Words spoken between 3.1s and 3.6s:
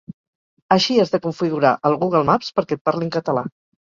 català